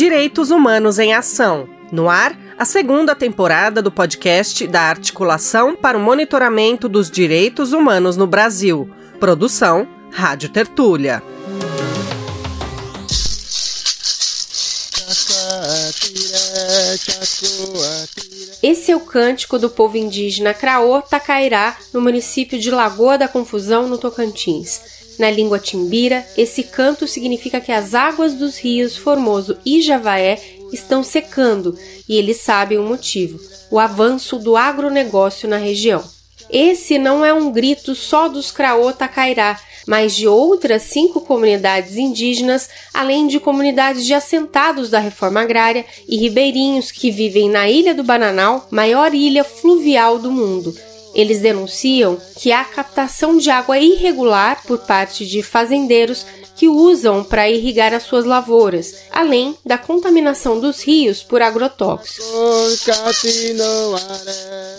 Direitos 0.00 0.50
Humanos 0.50 0.98
em 0.98 1.12
Ação. 1.12 1.68
No 1.92 2.08
ar, 2.08 2.34
a 2.56 2.64
segunda 2.64 3.14
temporada 3.14 3.82
do 3.82 3.92
podcast 3.92 4.66
da 4.66 4.80
Articulação 4.80 5.76
para 5.76 5.98
o 5.98 6.00
Monitoramento 6.00 6.88
dos 6.88 7.10
Direitos 7.10 7.74
Humanos 7.74 8.16
no 8.16 8.26
Brasil. 8.26 8.90
Produção 9.20 9.86
Rádio 10.10 10.48
Tertúlia. 10.48 11.22
Esse 18.62 18.92
é 18.92 18.96
o 18.96 19.00
cântico 19.00 19.58
do 19.58 19.68
povo 19.68 19.98
indígena 19.98 20.54
Craô 20.54 21.02
Tacairá, 21.02 21.76
no 21.92 22.00
município 22.00 22.58
de 22.58 22.70
Lagoa 22.70 23.18
da 23.18 23.28
Confusão, 23.28 23.86
no 23.86 23.98
Tocantins. 23.98 24.80
Na 25.18 25.30
língua 25.30 25.58
timbira, 25.58 26.26
esse 26.36 26.62
canto 26.62 27.06
significa 27.06 27.60
que 27.60 27.72
as 27.72 27.94
águas 27.94 28.34
dos 28.34 28.56
rios 28.58 28.96
Formoso 28.96 29.58
e 29.64 29.82
Javaé 29.82 30.38
estão 30.72 31.02
secando 31.02 31.76
e 32.08 32.16
eles 32.16 32.38
sabem 32.38 32.78
o 32.78 32.86
motivo: 32.86 33.38
o 33.70 33.78
avanço 33.78 34.38
do 34.38 34.56
agronegócio 34.56 35.48
na 35.48 35.56
região. 35.56 36.02
Esse 36.48 36.98
não 36.98 37.24
é 37.24 37.32
um 37.32 37.52
grito 37.52 37.94
só 37.94 38.28
dos 38.28 38.50
Craô 38.50 38.92
Tacairá, 38.92 39.60
mas 39.86 40.14
de 40.14 40.26
outras 40.26 40.82
cinco 40.82 41.20
comunidades 41.20 41.96
indígenas, 41.96 42.68
além 42.92 43.26
de 43.26 43.38
comunidades 43.38 44.04
de 44.04 44.14
assentados 44.14 44.90
da 44.90 44.98
reforma 44.98 45.40
agrária 45.40 45.84
e 46.08 46.16
ribeirinhos 46.16 46.90
que 46.90 47.10
vivem 47.10 47.48
na 47.48 47.68
Ilha 47.68 47.94
do 47.94 48.02
Bananal, 48.02 48.66
maior 48.70 49.14
ilha 49.14 49.44
fluvial 49.44 50.18
do 50.18 50.30
mundo, 50.30 50.74
eles 51.14 51.40
denunciam 51.40 52.18
que 52.36 52.52
há 52.52 52.64
captação 52.64 53.36
de 53.36 53.50
água 53.50 53.78
irregular 53.78 54.62
por 54.66 54.78
parte 54.78 55.26
de 55.26 55.42
fazendeiros 55.42 56.24
que 56.56 56.68
usam 56.68 57.24
para 57.24 57.48
irrigar 57.48 57.94
as 57.94 58.02
suas 58.02 58.26
lavouras, 58.26 58.94
além 59.10 59.56
da 59.64 59.78
contaminação 59.78 60.60
dos 60.60 60.82
rios 60.82 61.22
por 61.22 61.40
agrotóxicos. 61.40 62.26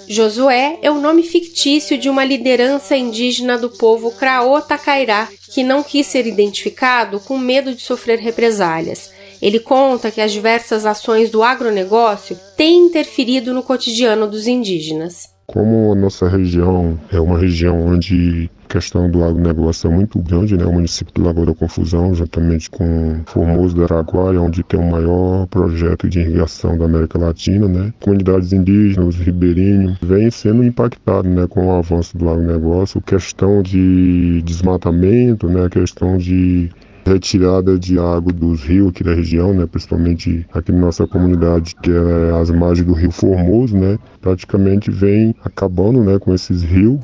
Josué 0.08 0.78
é 0.82 0.92
o 0.92 1.00
nome 1.00 1.24
fictício 1.24 1.98
de 1.98 2.08
uma 2.08 2.24
liderança 2.24 2.96
indígena 2.96 3.58
do 3.58 3.70
povo 3.70 4.12
Craô 4.12 4.62
Tacairá, 4.62 5.28
que 5.52 5.64
não 5.64 5.82
quis 5.82 6.06
ser 6.06 6.28
identificado 6.28 7.20
com 7.20 7.38
medo 7.38 7.74
de 7.74 7.82
sofrer 7.82 8.20
represálias. 8.20 9.10
Ele 9.42 9.60
conta 9.60 10.12
que 10.12 10.22
as 10.22 10.32
diversas 10.32 10.86
ações 10.86 11.32
do 11.32 11.42
agronegócio 11.42 12.40
têm 12.56 12.78
interferido 12.86 13.54
no 13.54 13.64
cotidiano 13.64 14.28
dos 14.28 14.46
indígenas. 14.46 15.30
Como 15.52 15.92
a 15.92 15.96
nossa 15.96 16.30
região 16.30 16.98
é 17.12 17.20
uma 17.20 17.38
região 17.38 17.86
onde 17.86 18.50
a 18.64 18.70
questão 18.72 19.12
do 19.12 19.22
agronegócio 19.22 19.92
é 19.92 19.94
muito 19.94 20.18
grande, 20.18 20.56
né? 20.56 20.66
O 20.66 20.72
município 20.72 21.14
de 21.14 21.22
Lagoa 21.22 21.48
da 21.48 21.54
Confusão, 21.54 22.16
juntamente 22.16 22.70
com 22.70 23.22
Formoso 23.26 23.76
do 23.76 23.84
Araguaia, 23.84 24.40
onde 24.40 24.64
tem 24.64 24.80
o 24.80 24.90
maior 24.90 25.46
projeto 25.48 26.08
de 26.08 26.22
irrigação 26.22 26.78
da 26.78 26.86
América 26.86 27.20
Latina, 27.20 27.68
né? 27.68 27.94
Comunidades 28.00 28.54
indígenas, 28.54 29.18
ribeirinhos, 29.18 29.98
vêm 30.02 30.32
sendo 30.32 30.64
impactados, 30.64 31.30
né? 31.30 31.46
Com 31.48 31.68
o 31.68 31.72
avanço 31.74 32.18
do 32.18 32.30
agronegócio, 32.30 33.02
questão 33.02 33.62
de 33.62 34.42
desmatamento, 34.44 35.50
né? 35.50 35.68
Questão 35.68 36.18
de 36.18 36.72
retirada 37.06 37.78
de 37.78 37.98
água 37.98 38.32
dos 38.32 38.62
rios 38.64 38.90
aqui 38.90 39.04
da 39.04 39.14
região, 39.14 39.54
né, 39.54 39.66
principalmente 39.66 40.46
aqui 40.54 40.72
na 40.72 40.80
nossa 40.80 41.08
comunidade, 41.08 41.76
que 41.82 41.92
é 41.92 42.40
as 42.40 42.50
margens 42.50 42.86
do 42.86 42.94
rio 42.94 43.12
Formoso, 43.12 43.76
né, 43.78 43.98
praticamente 44.22 44.92
vem 44.92 45.36
acabando, 45.44 46.04
né, 46.04 46.20
com 46.20 46.34
esses 46.34 46.62
rios. 46.64 47.00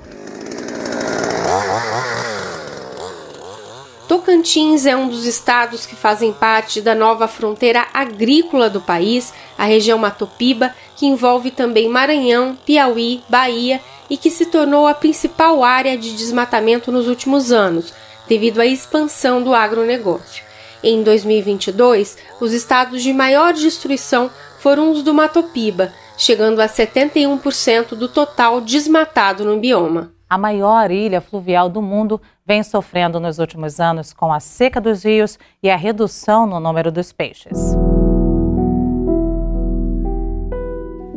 Tocantins 4.07 4.85
é 4.85 4.95
um 4.95 5.09
dos 5.09 5.25
estados 5.25 5.85
que 5.85 5.95
fazem 5.95 6.31
parte 6.31 6.81
da 6.81 6.95
nova 6.95 7.27
fronteira 7.27 7.85
agrícola 7.93 8.69
do 8.69 8.79
país, 8.79 9.33
a 9.57 9.65
região 9.65 9.97
Matopiba, 9.97 10.73
que 10.95 11.05
envolve 11.05 11.51
também 11.51 11.89
Maranhão, 11.89 12.57
Piauí, 12.65 13.21
Bahia 13.27 13.81
e 14.09 14.15
que 14.15 14.29
se 14.29 14.45
tornou 14.45 14.87
a 14.87 14.93
principal 14.93 15.61
área 15.61 15.97
de 15.97 16.15
desmatamento 16.15 16.89
nos 16.89 17.09
últimos 17.09 17.51
anos 17.51 17.93
devido 18.27 18.59
à 18.59 18.65
expansão 18.65 19.41
do 19.41 19.53
agronegócio. 19.53 20.43
Em 20.83 21.01
2022, 21.03 22.17
os 22.39 22.53
estados 22.53 23.01
de 23.01 23.11
maior 23.11 23.53
destruição 23.53 24.29
foram 24.59 24.91
os 24.91 25.01
do 25.01 25.13
Matopiba, 25.13 25.91
chegando 26.17 26.59
a 26.59 26.67
71% 26.67 27.89
do 27.89 28.07
total 28.07 28.61
desmatado 28.61 29.43
no 29.43 29.59
bioma. 29.59 30.11
A 30.29 30.37
maior 30.37 30.91
ilha 30.91 31.21
fluvial 31.21 31.69
do 31.69 31.81
mundo 31.81 32.21
vem 32.45 32.61
sofrendo 32.61 33.19
nos 33.19 33.39
últimos 33.39 33.79
anos 33.79 34.11
com 34.13 34.31
a 34.31 34.39
seca 34.39 34.81
dos 34.81 35.03
rios 35.03 35.39
e 35.63 35.69
a 35.69 35.77
redução 35.77 36.45
no 36.45 36.59
número 36.59 36.91
dos 36.91 37.13
peixes. 37.13 37.86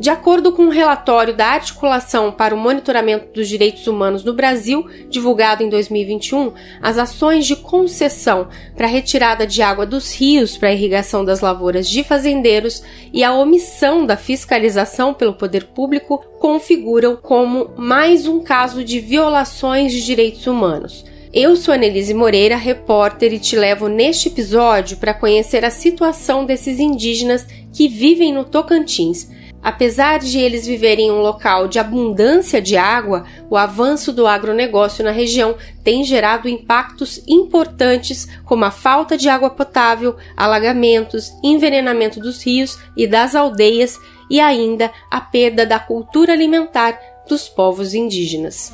De 0.00 0.08
acordo 0.08 0.52
com 0.52 0.62
um 0.62 0.70
relatório 0.70 1.36
da 1.36 1.48
Articulação 1.48 2.32
para 2.32 2.54
o 2.54 2.58
Monitoramento 2.58 3.34
dos 3.34 3.46
Direitos 3.46 3.86
Humanos 3.86 4.24
no 4.24 4.32
Brasil, 4.32 4.86
divulgado 5.10 5.62
em 5.62 5.68
2021, 5.68 6.54
as 6.80 6.96
ações 6.96 7.46
de 7.46 7.54
concessão 7.54 8.48
para 8.74 8.86
retirada 8.86 9.46
de 9.46 9.60
água 9.60 9.84
dos 9.84 10.14
rios 10.14 10.56
para 10.56 10.72
irrigação 10.72 11.22
das 11.22 11.42
lavouras 11.42 11.86
de 11.86 12.02
fazendeiros 12.02 12.82
e 13.12 13.22
a 13.22 13.34
omissão 13.34 14.06
da 14.06 14.16
fiscalização 14.16 15.12
pelo 15.12 15.34
poder 15.34 15.66
público 15.66 16.24
configuram 16.38 17.14
como 17.14 17.70
mais 17.76 18.26
um 18.26 18.40
caso 18.40 18.82
de 18.82 19.00
violações 19.00 19.92
de 19.92 20.02
direitos 20.02 20.46
humanos. 20.46 21.04
Eu 21.30 21.54
sou 21.56 21.74
Annelise 21.74 22.14
Moreira, 22.14 22.56
repórter, 22.56 23.34
e 23.34 23.38
te 23.38 23.54
levo 23.54 23.86
neste 23.86 24.28
episódio 24.28 24.96
para 24.96 25.12
conhecer 25.12 25.62
a 25.62 25.70
situação 25.70 26.46
desses 26.46 26.80
indígenas 26.80 27.46
que 27.70 27.86
vivem 27.86 28.32
no 28.32 28.44
Tocantins 28.44 29.28
Apesar 29.62 30.18
de 30.18 30.38
eles 30.38 30.66
viverem 30.66 31.08
em 31.08 31.10
um 31.10 31.20
local 31.20 31.68
de 31.68 31.78
abundância 31.78 32.62
de 32.62 32.76
água, 32.76 33.26
o 33.50 33.56
avanço 33.56 34.12
do 34.12 34.26
agronegócio 34.26 35.04
na 35.04 35.10
região 35.10 35.54
tem 35.84 36.02
gerado 36.02 36.48
impactos 36.48 37.22
importantes, 37.28 38.26
como 38.44 38.64
a 38.64 38.70
falta 38.70 39.18
de 39.18 39.28
água 39.28 39.50
potável, 39.50 40.16
alagamentos, 40.36 41.30
envenenamento 41.42 42.18
dos 42.18 42.42
rios 42.42 42.78
e 42.96 43.06
das 43.06 43.34
aldeias 43.34 43.98
e 44.30 44.40
ainda 44.40 44.90
a 45.10 45.20
perda 45.20 45.66
da 45.66 45.78
cultura 45.78 46.32
alimentar 46.32 46.98
dos 47.28 47.48
povos 47.48 47.92
indígenas. 47.94 48.72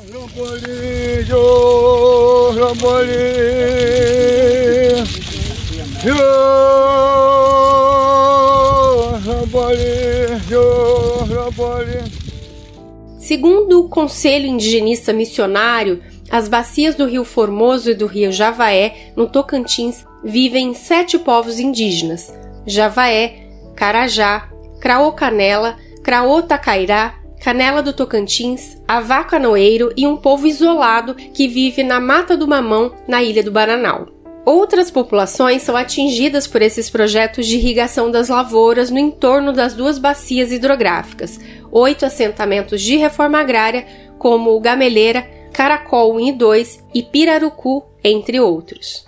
Segundo 13.27 13.81
o 13.81 13.89
Conselho 13.89 14.45
Indigenista 14.45 15.11
Missionário, 15.11 16.01
as 16.31 16.47
bacias 16.47 16.95
do 16.95 17.05
Rio 17.05 17.25
Formoso 17.25 17.91
e 17.91 17.93
do 17.93 18.05
Rio 18.05 18.31
Javaé, 18.31 19.11
no 19.17 19.27
Tocantins, 19.27 20.05
vivem 20.23 20.73
sete 20.73 21.19
povos 21.19 21.59
indígenas: 21.59 22.33
Javaé, 22.65 23.49
Carajá, 23.75 24.49
Craô 24.79 25.11
Canela, 25.11 25.75
Craô 26.01 26.41
Tacairá, 26.41 27.15
Canela 27.43 27.83
do 27.83 27.91
Tocantins, 27.91 28.77
Avacanoeiro 28.87 29.91
e 29.97 30.07
um 30.07 30.15
povo 30.15 30.47
isolado 30.47 31.13
que 31.13 31.49
vive 31.49 31.83
na 31.83 31.99
Mata 31.99 32.37
do 32.37 32.47
Mamão, 32.47 32.93
na 33.09 33.21
Ilha 33.21 33.43
do 33.43 33.51
Baranal. 33.51 34.07
Outras 34.47 34.89
populações 34.89 35.61
são 35.61 35.75
atingidas 35.75 36.47
por 36.47 36.61
esses 36.61 36.89
projetos 36.89 37.45
de 37.45 37.57
irrigação 37.57 38.09
das 38.09 38.29
lavouras 38.29 38.89
no 38.89 38.97
entorno 38.97 39.51
das 39.51 39.73
duas 39.73 39.99
bacias 39.99 40.53
hidrográficas, 40.53 41.37
oito 41.69 42.05
assentamentos 42.05 42.81
de 42.81 42.95
reforma 42.95 43.41
agrária, 43.41 43.85
como 44.17 44.55
o 44.55 44.59
Gameleira, 44.61 45.29
Caracol 45.51 46.15
1 46.15 46.19
e 46.21 46.31
2 46.31 46.83
e 46.93 47.03
Pirarucu, 47.03 47.83
entre 48.01 48.39
outros. 48.39 49.05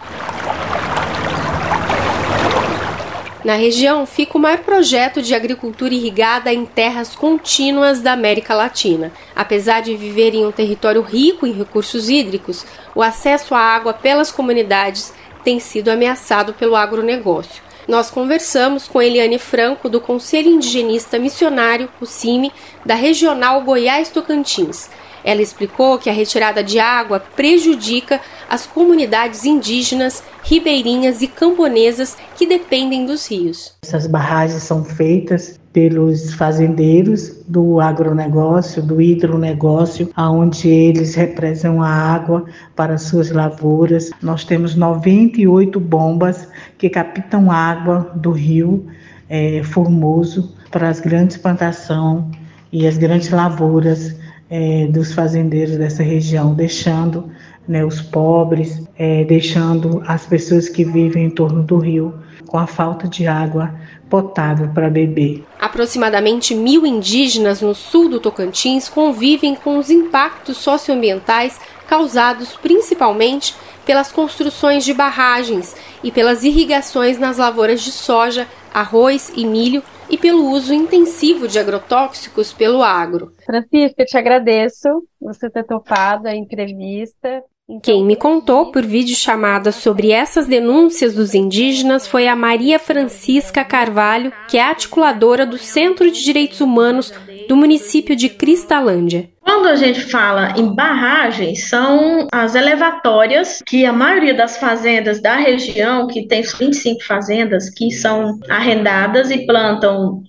Na 3.46 3.56
região 3.56 4.06
fica 4.06 4.38
o 4.38 4.42
maior 4.42 4.59
projeto 4.59 5.22
de 5.22 5.34
agricultura 5.34 5.94
irrigada 5.94 6.53
em 6.53 6.66
terras 6.66 7.16
contínuas 7.16 8.02
da 8.02 8.12
América 8.12 8.53
Latina. 8.53 9.14
Apesar 9.34 9.82
de 9.82 9.96
viver 9.96 10.35
em 10.35 10.46
um 10.46 10.52
território 10.52 11.02
rico 11.02 11.47
em 11.47 11.53
recursos 11.53 12.09
hídricos, 12.09 12.66
o 12.94 13.02
acesso 13.02 13.56
à 13.56 13.59
água 13.59 13.94
pelas 13.94 14.30
comunidades 14.30 15.14
tem 15.44 15.59
sido 15.59 15.90
ameaçado 15.90 16.53
pelo 16.53 16.76
agronegócio. 16.76 17.62
Nós 17.88 18.12
conversamos 18.12 18.88
com 18.88 19.02
Eliane 19.02 19.40
Franco, 19.40 19.90
do 19.90 20.00
Conselho 20.00 20.50
Indigenista 20.50 21.18
Missionário, 21.18 21.90
o 22.00 22.06
CIMI, 22.06 22.52
da 22.86 22.94
Regional 22.94 23.62
Goiás 23.62 24.09
Tocantins. 24.09 24.90
Ela 25.24 25.42
explicou 25.42 25.98
que 25.98 26.10
a 26.10 26.14
retirada 26.14 26.64
de 26.64 26.80
água 26.80 27.20
prejudica 27.20 28.20
as 28.50 28.66
comunidades 28.66 29.46
indígenas, 29.46 30.24
ribeirinhas 30.44 31.22
e 31.22 31.28
camponesas 31.28 32.18
que 32.36 32.48
dependem 32.48 33.06
dos 33.06 33.30
rios. 33.30 33.74
Essas 33.84 34.08
barragens 34.08 34.64
são 34.64 34.84
feitas 34.84 35.60
pelos 35.72 36.34
fazendeiros 36.34 37.44
do 37.48 37.80
agronegócio, 37.80 38.82
do 38.82 39.00
hidronegócio, 39.00 40.10
aonde 40.16 40.68
eles 40.68 41.14
represam 41.14 41.82
a 41.82 41.90
água 41.90 42.46
para 42.76 42.98
suas 42.98 43.32
lavouras. 43.32 44.10
Nós 44.22 44.44
temos 44.44 44.76
98 44.76 45.80
bombas 45.80 46.48
que 46.78 46.90
captam 46.90 47.52
água 47.52 48.12
do 48.16 48.32
rio 48.32 48.88
é, 49.30 49.62
Formoso 49.64 50.56
para 50.72 50.90
as 50.90 51.00
grandes 51.00 51.38
plantações 51.38 52.24
e 52.72 52.88
as 52.88 52.98
grandes 52.98 53.30
lavouras 53.30 54.16
é, 54.49 54.87
dos 54.87 55.13
fazendeiros 55.13 55.78
dessa 55.78 56.03
região, 56.03 56.53
deixando 56.53 57.29
né, 57.67 57.85
os 57.85 58.01
pobres, 58.01 58.81
é, 58.97 59.23
deixando 59.23 60.01
as 60.07 60.25
pessoas 60.25 60.67
que 60.67 60.84
vivem 60.84 61.25
em 61.25 61.29
torno 61.29 61.61
do 61.61 61.78
rio 61.78 62.16
com 62.47 62.57
a 62.57 62.66
falta 62.66 63.07
de 63.07 63.28
água 63.28 63.75
potável 64.09 64.69
para 64.69 64.90
beber. 64.90 65.46
Aproximadamente 65.59 66.55
mil 66.55 66.85
indígenas 66.85 67.61
no 67.61 67.75
sul 67.75 68.09
do 68.09 68.19
Tocantins 68.19 68.90
convivem 68.90 69.53
com 69.53 69.78
os 69.78 69.91
impactos 69.91 70.57
socioambientais 70.57 71.59
causados 71.87 72.55
principalmente 72.59 73.55
pelas 73.85 74.11
construções 74.11 74.84
de 74.84 74.93
barragens 74.93 75.75
e 76.03 76.11
pelas 76.11 76.43
irrigações 76.43 77.19
nas 77.19 77.37
lavouras 77.37 77.81
de 77.81 77.91
soja, 77.91 78.47
arroz 78.73 79.31
e 79.35 79.46
milho 79.46 79.84
e 80.09 80.17
pelo 80.17 80.50
uso 80.50 80.73
intensivo 80.73 81.47
de 81.47 81.59
agrotóxicos 81.59 82.52
pelo 82.52 82.82
agro. 82.82 83.34
Francisca, 83.46 84.06
te 84.06 84.17
agradeço 84.17 84.90
você 85.22 85.50
ter 85.50 85.64
topado 85.64 86.28
a 86.28 86.35
entrevista. 86.35 87.44
Então, 87.70 87.82
Quem 87.82 88.03
me 88.03 88.16
contou 88.16 88.72
por 88.72 88.84
videochamada 88.84 89.72
sobre 89.72 90.09
essas 90.09 90.47
denúncias 90.47 91.14
dos 91.14 91.35
indígenas 91.35 92.08
foi 92.08 92.28
a 92.28 92.35
Maria 92.35 92.79
Francisca 92.79 93.64
Carvalho, 93.64 94.34
que 94.47 94.58
é 94.58 94.61
articuladora 94.61 95.46
do 95.46 95.58
Centro 95.59 96.09
de 96.09 96.23
Direitos 96.23 96.61
Humanos 96.61 97.14
do 97.49 97.57
município 97.57 98.16
de 98.16 98.29
Cristalândia. 98.29 99.28
Quando 99.41 99.67
a 99.67 99.75
gente 99.75 100.01
fala 100.01 100.53
em 100.55 100.73
barragens, 100.73 101.67
são 101.67 102.28
as 102.31 102.53
elevatórias 102.53 103.61
que 103.66 103.85
a 103.85 103.91
maioria 103.91 104.35
das 104.35 104.57
fazendas 104.57 105.19
da 105.19 105.35
região, 105.35 106.05
que 106.05 106.28
tem 106.28 106.43
25 106.43 107.03
fazendas, 107.03 107.69
que 107.69 107.90
são 107.90 108.40
arrendadas 108.47 109.31
e 109.31 109.46
plantam 109.47 110.23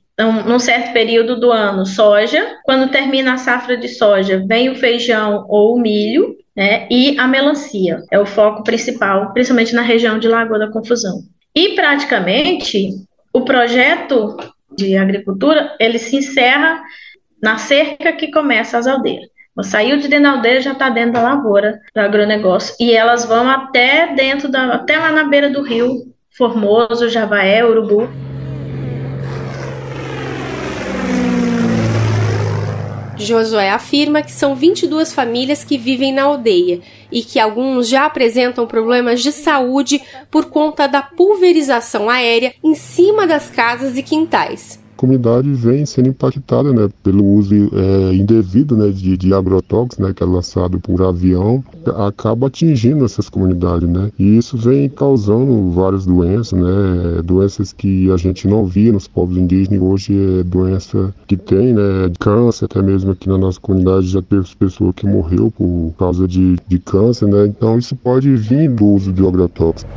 num 0.46 0.58
certo 0.58 0.93
período 0.93 1.38
do 1.38 1.52
ano 1.52 1.87
soja. 1.87 2.56
Quando 2.64 2.90
termina 2.90 3.34
a 3.34 3.38
safra 3.38 3.76
de 3.76 3.88
soja, 3.88 4.43
vem 4.49 4.70
o 4.70 4.75
feijão 4.75 5.44
ou 5.49 5.76
o 5.76 5.81
milho 5.81 6.40
né? 6.56 6.87
E 6.90 7.19
a 7.19 7.26
melancia 7.26 8.02
é 8.11 8.19
o 8.19 8.26
foco 8.26 8.62
principal, 8.62 9.32
principalmente 9.32 9.75
na 9.75 9.82
região 9.82 10.19
de 10.19 10.28
Lagoa 10.28 10.58
da 10.58 10.70
Confusão. 10.70 11.22
E 11.55 11.70
praticamente 11.70 12.90
o 13.32 13.43
projeto 13.43 14.37
de 14.76 14.96
agricultura 14.96 15.75
ele 15.81 15.99
se 15.99 16.17
encerra 16.17 16.82
na 17.43 17.59
cerca 17.59 18.13
que 18.13 18.31
começa 18.31 18.79
as 18.79 18.87
aldeias. 18.87 19.29
Saiu 19.63 19.99
de 19.99 20.09
dentro 20.09 20.25
da 20.25 20.31
aldeia 20.33 20.61
já 20.61 20.73
está 20.73 20.89
dentro 20.89 21.13
da 21.13 21.23
lavoura 21.23 21.81
do 21.95 22.01
agronegócio 22.01 22.75
e 22.81 22.93
elas 22.93 23.27
vão 23.27 23.49
até 23.49 24.15
dentro 24.15 24.49
da 24.49 24.75
até 24.75 24.99
lá 24.99 25.13
na 25.13 25.25
beira 25.25 25.51
do 25.51 25.63
rio 25.63 26.15
Formoso, 26.31 27.09
Javaé, 27.11 27.63
Urubu 27.65 28.09
Josué 33.19 33.69
afirma 33.69 34.23
que 34.23 34.33
são 34.33 34.55
22 34.55 35.13
famílias 35.13 35.63
que 35.63 35.77
vivem 35.77 36.11
na 36.11 36.23
aldeia 36.23 36.81
e 37.13 37.23
que 37.23 37.39
alguns 37.39 37.87
já 37.87 38.07
apresentam 38.07 38.67
problemas 38.67 39.23
de 39.23 39.31
saúde 39.31 40.01
por 40.31 40.47
conta 40.47 40.87
da 40.87 41.03
pulverização 41.03 42.09
aérea 42.09 42.55
em 42.65 42.75
cima 42.75 43.27
das 43.27 43.51
casas 43.51 43.99
e 43.99 44.03
quintais 44.03 44.80
comunidade 45.00 45.50
vem 45.55 45.87
sendo 45.87 46.11
impactada 46.11 46.75
né, 46.75 46.91
pelo 47.02 47.25
uso 47.25 47.55
é, 47.55 48.14
indevido 48.14 48.76
né, 48.76 48.91
de, 48.91 49.17
de 49.17 49.32
agrotóxicos, 49.32 49.97
né, 49.99 50.12
que 50.14 50.23
é 50.23 50.26
lançado 50.26 50.79
por 50.79 51.00
avião, 51.00 51.64
acaba 52.06 52.49
atingindo 52.49 53.02
essas 53.06 53.31
comunidades. 53.31 53.88
Né, 53.88 54.12
e 54.19 54.37
isso 54.37 54.58
vem 54.58 54.91
causando 54.91 55.70
várias 55.70 56.05
doenças, 56.05 56.52
né, 56.52 57.23
doenças 57.25 57.73
que 57.73 58.11
a 58.11 58.19
gente 58.19 58.47
não 58.47 58.67
via 58.67 58.93
nos 58.93 59.08
povos 59.08 59.38
indígenas, 59.38 59.81
hoje 59.81 60.12
é 60.41 60.43
doença 60.43 61.14
que 61.26 61.37
tem, 61.37 61.73
né, 61.73 62.12
câncer, 62.19 62.67
até 62.67 62.82
mesmo 62.82 63.12
aqui 63.12 63.26
na 63.26 63.38
nossa 63.38 63.58
comunidade 63.58 64.06
já 64.06 64.20
teve 64.20 64.46
pessoas 64.58 64.94
que 64.94 65.06
morreu 65.06 65.50
por 65.50 65.94
causa 65.99 66.29
de, 66.29 66.56
de 66.69 66.79
câncer, 66.79 67.26
né, 67.26 67.46
então 67.46 67.79
isso 67.79 67.96
pode 67.96 68.37
vir 68.37 68.69
do 68.69 68.85
uso 68.85 69.14
de 69.14 69.26
agrotóxicos. 69.26 69.91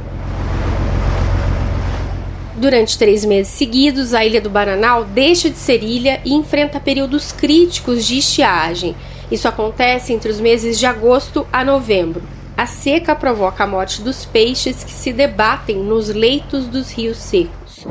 Durante 2.63 2.97
três 2.97 3.25
meses 3.25 3.51
seguidos, 3.51 4.13
a 4.13 4.23
Ilha 4.23 4.39
do 4.39 4.49
Bananal 4.49 5.03
deixa 5.03 5.49
de 5.49 5.57
ser 5.57 5.83
ilha 5.83 6.21
e 6.23 6.33
enfrenta 6.33 6.79
períodos 6.79 7.33
críticos 7.33 8.07
de 8.07 8.17
estiagem. 8.17 8.95
Isso 9.29 9.49
acontece 9.49 10.13
entre 10.13 10.31
os 10.31 10.39
meses 10.39 10.79
de 10.79 10.85
agosto 10.85 11.45
a 11.51 11.65
novembro. 11.65 12.23
A 12.55 12.65
seca 12.65 13.13
provoca 13.15 13.65
a 13.65 13.67
morte 13.67 14.01
dos 14.01 14.23
peixes 14.23 14.81
que 14.81 14.93
se 14.93 15.11
debatem 15.11 15.75
nos 15.75 16.07
leitos 16.07 16.65
dos 16.65 16.89
rios 16.89 17.17
secos. 17.17 17.85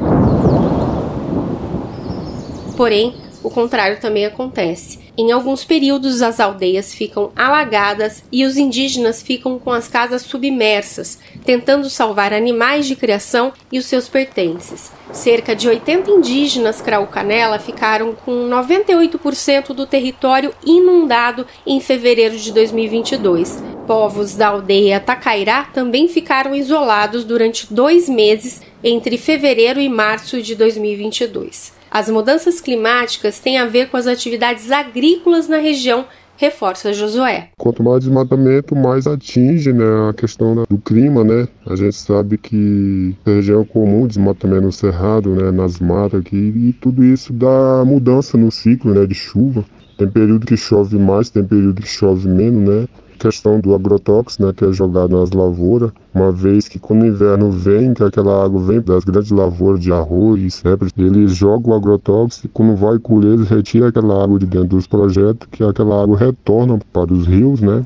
Porém, 2.75 3.15
o 3.43 3.51
contrário 3.51 4.01
também 4.01 4.25
acontece. 4.25 5.01
Em 5.17 5.31
alguns 5.31 5.63
períodos, 5.65 6.23
as 6.23 6.41
aldeias 6.41 6.95
ficam 6.95 7.31
alagadas 7.37 8.25
e 8.33 8.45
os 8.45 8.57
indígenas 8.57 9.23
ficam 9.23 9.59
com 9.59 9.71
as 9.71 9.87
casas 9.87 10.23
submersas, 10.23 11.19
tentando 11.45 11.91
salvar 11.91 12.33
animais 12.33 12.87
de 12.87 12.97
criação 12.97 13.53
e 13.71 13.79
os 13.79 13.87
seus 13.87 14.09
pertences. 14.09 14.91
Cerca 15.13 15.55
de 15.55 15.69
80 15.69 16.11
indígenas 16.11 16.81
Craucanela 16.81 17.59
ficaram 17.59 18.15
com 18.15 18.49
98% 18.49 19.75
do 19.75 19.87
território 19.87 20.55
inundado 20.65 21.47
em 21.67 21.79
fevereiro 21.81 22.39
de 22.39 22.51
2022. 22.53 23.63
Povos 23.87 24.35
da 24.35 24.49
aldeia 24.49 24.99
Tacairá 24.99 25.65
também 25.65 26.09
ficaram 26.09 26.55
isolados 26.55 27.25
durante 27.25 27.73
dois 27.73 28.09
meses 28.09 28.63
entre 28.83 29.19
fevereiro 29.19 29.81
e 29.81 29.89
março 29.89 30.41
de 30.41 30.55
2022. 30.55 31.82
As 31.93 32.09
mudanças 32.09 32.59
climáticas 32.59 33.39
têm 33.39 33.59
a 33.59 33.67
ver 33.67 33.91
com 33.91 33.99
as 33.99 34.07
atividades 34.07 34.73
agrícolas 34.73 35.47
na 35.47 35.59
região 35.59 36.07
reforça 36.39 36.91
Josué. 36.91 37.51
Quanto 37.59 37.83
mais 37.83 38.01
desmatamento, 38.03 38.75
mais 38.75 39.07
atinge 39.07 39.75
né, 39.75 39.85
a 40.09 40.15
questão 40.15 40.55
do 40.55 40.79
clima, 40.79 41.23
né? 41.23 41.47
A 41.67 41.77
gente 41.77 41.95
sabe 41.95 42.39
que 42.39 43.15
a 43.27 43.31
região 43.31 43.61
é 43.61 43.65
comum 43.67 44.07
desmatamento 44.07 44.63
no 44.63 44.73
cerrado, 44.73 45.35
né, 45.35 45.51
nas 45.51 45.79
matas 45.79 46.21
aqui, 46.21 46.35
e 46.35 46.73
tudo 46.81 47.05
isso 47.05 47.31
dá 47.31 47.85
mudança 47.85 48.39
no 48.39 48.51
ciclo, 48.51 48.95
né, 48.95 49.05
de 49.05 49.15
chuva. 49.15 49.63
Tem 49.97 50.09
período 50.09 50.47
que 50.47 50.57
chove 50.57 50.99
mais, 50.99 51.31
tem 51.31 51.45
período 51.45 51.81
que 51.81 51.89
chove 51.89 52.29
menos, 52.29 52.69
né? 52.69 52.89
questão 53.23 53.61
do 53.61 53.73
agrotóxico, 53.73 54.45
né, 54.45 54.53
que 54.53 54.65
é 54.65 54.73
jogado 54.73 55.17
nas 55.17 55.31
lavouras, 55.31 55.93
uma 56.13 56.33
vez 56.33 56.67
que 56.67 56.79
quando 56.79 57.03
o 57.03 57.07
inverno 57.07 57.53
vem, 57.53 57.95
que 57.95 58.03
aquela 58.03 58.45
água 58.45 58.61
vem 58.61 58.81
das 58.81 59.05
grandes 59.05 59.31
lavouras 59.31 59.81
de 59.81 59.93
arroz, 59.93 60.63
né, 60.65 60.77
eles 60.99 61.37
jogam 61.37 61.73
o 61.73 61.77
agrotóxico 61.77 62.47
e 62.47 62.51
quando 62.51 62.75
vai 62.75 62.99
colher, 62.99 63.35
eles 63.35 63.49
retiram 63.49 63.87
aquela 63.87 64.25
água 64.25 64.41
de 64.41 64.47
dentro 64.47 64.69
dos 64.69 64.89
projetos, 64.89 65.47
que 65.53 65.63
aquela 65.63 66.03
água 66.03 66.19
retorna 66.19 66.81
para 66.93 67.13
os 67.13 67.25
rios, 67.27 67.61
né, 67.61 67.85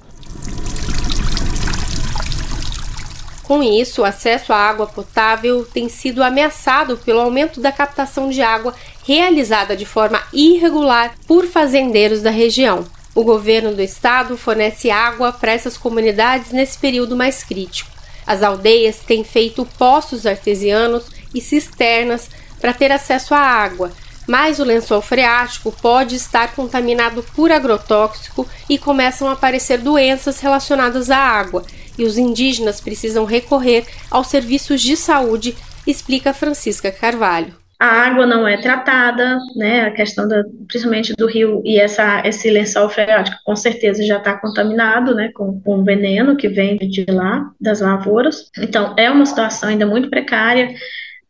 Com 3.46 3.62
isso, 3.62 4.02
o 4.02 4.04
acesso 4.04 4.52
à 4.52 4.56
água 4.56 4.88
potável 4.88 5.64
tem 5.64 5.88
sido 5.88 6.20
ameaçado 6.20 6.96
pelo 6.96 7.20
aumento 7.20 7.60
da 7.60 7.70
captação 7.70 8.28
de 8.28 8.42
água 8.42 8.74
realizada 9.04 9.76
de 9.76 9.86
forma 9.86 10.20
irregular 10.32 11.14
por 11.28 11.46
fazendeiros 11.46 12.22
da 12.22 12.30
região. 12.30 12.84
O 13.14 13.22
governo 13.22 13.72
do 13.72 13.80
estado 13.80 14.36
fornece 14.36 14.90
água 14.90 15.32
para 15.32 15.52
essas 15.52 15.78
comunidades 15.78 16.50
nesse 16.50 16.76
período 16.76 17.14
mais 17.14 17.44
crítico. 17.44 17.88
As 18.26 18.42
aldeias 18.42 18.98
têm 19.06 19.22
feito 19.22 19.64
poços 19.78 20.26
artesianos 20.26 21.06
e 21.32 21.40
cisternas 21.40 22.28
para 22.60 22.72
ter 22.72 22.90
acesso 22.90 23.32
à 23.32 23.38
água, 23.38 23.92
mas 24.26 24.58
o 24.58 24.64
lençol 24.64 25.00
freático 25.00 25.70
pode 25.70 26.16
estar 26.16 26.52
contaminado 26.56 27.22
por 27.34 27.52
agrotóxico 27.52 28.44
e 28.68 28.76
começam 28.76 29.28
a 29.28 29.32
aparecer 29.32 29.78
doenças 29.78 30.40
relacionadas 30.40 31.10
à 31.10 31.18
água, 31.18 31.64
e 31.98 32.04
os 32.04 32.18
indígenas 32.18 32.80
precisam 32.80 33.24
recorrer 33.24 33.84
aos 34.10 34.28
serviços 34.28 34.80
de 34.80 34.96
saúde, 34.96 35.54
explica 35.86 36.34
Francisca 36.34 36.90
Carvalho. 36.90 37.54
A 37.78 37.86
água 37.86 38.26
não 38.26 38.48
é 38.48 38.56
tratada, 38.56 39.38
né, 39.54 39.82
a 39.82 39.90
questão 39.90 40.26
da, 40.26 40.42
principalmente 40.66 41.12
do 41.14 41.26
rio 41.26 41.60
e 41.62 41.78
essa, 41.78 42.22
esse 42.26 42.50
lençol 42.50 42.88
freático 42.88 43.36
com 43.44 43.54
certeza 43.54 44.02
já 44.02 44.16
está 44.16 44.34
contaminado, 44.38 45.14
né, 45.14 45.30
com, 45.34 45.60
com 45.60 45.84
veneno 45.84 46.36
que 46.36 46.48
vem 46.48 46.78
de 46.78 47.04
lá, 47.06 47.50
das 47.60 47.80
lavouras, 47.80 48.50
então 48.58 48.94
é 48.96 49.10
uma 49.10 49.26
situação 49.26 49.68
ainda 49.68 49.84
muito 49.84 50.08
precária, 50.08 50.74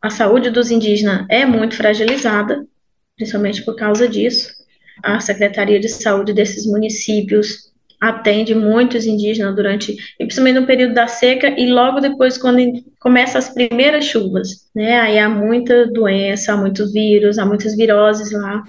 a 0.01 0.09
saúde 0.09 0.49
dos 0.49 0.71
indígenas 0.71 1.25
é 1.29 1.45
muito 1.45 1.75
fragilizada, 1.75 2.65
principalmente 3.17 3.63
por 3.63 3.75
causa 3.75 4.07
disso, 4.07 4.49
a 5.03 5.19
Secretaria 5.19 5.79
de 5.79 5.89
Saúde 5.89 6.33
desses 6.33 6.65
municípios 6.65 7.66
atende 7.99 8.53
muitos 8.53 9.05
indígenas 9.05 9.55
durante, 9.55 9.97
principalmente 10.17 10.59
no 10.59 10.67
período 10.67 10.93
da 10.93 11.07
seca 11.07 11.49
e 11.59 11.67
logo 11.67 11.99
depois 11.99 12.37
quando 12.37 12.59
começam 12.99 13.39
as 13.39 13.49
primeiras 13.49 14.05
chuvas, 14.05 14.67
né? 14.75 14.99
Aí 14.99 15.17
há 15.17 15.27
muita 15.27 15.87
doença, 15.87 16.53
há 16.53 16.57
muitos 16.57 16.93
vírus, 16.93 17.39
há 17.39 17.45
muitas 17.45 17.75
viroses 17.75 18.31
lá. 18.31 18.63